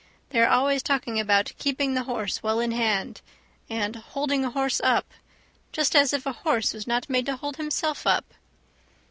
[0.31, 3.21] They are always talking about "keeping the horse well in hand",
[3.69, 5.11] and "holding a horse up",
[5.71, 8.33] just as if a horse was not made to hold himself up.